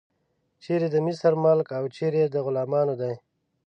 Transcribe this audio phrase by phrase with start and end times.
[0.63, 3.13] چیرې د مصر ملک او چیرې د غلامانو دی.